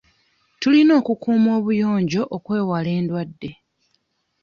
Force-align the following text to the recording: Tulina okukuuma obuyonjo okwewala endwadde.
Tulina 0.61 0.91
okukuuma 0.99 1.49
obuyonjo 1.59 2.21
okwewala 2.35 2.89
endwadde. 2.99 3.51